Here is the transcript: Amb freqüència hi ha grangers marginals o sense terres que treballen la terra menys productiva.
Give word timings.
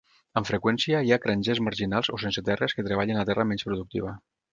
Amb 0.39 0.47
freqüència 0.49 1.01
hi 1.07 1.11
ha 1.11 1.19
grangers 1.25 1.61
marginals 1.67 2.09
o 2.17 2.19
sense 2.23 2.43
terres 2.47 2.75
que 2.79 2.87
treballen 2.89 3.21
la 3.21 3.27
terra 3.31 3.47
menys 3.51 3.67
productiva. 3.69 4.17